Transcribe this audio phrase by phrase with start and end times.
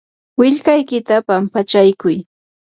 [0.39, 2.15] willkaykita pampachaykuy.